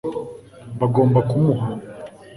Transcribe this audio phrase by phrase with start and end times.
[0.79, 1.67] bagomba kumuha